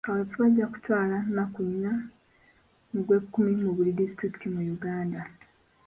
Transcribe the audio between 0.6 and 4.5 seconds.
kutwala nnaku nnya mu gw'ekkumi mu buli disitulikiti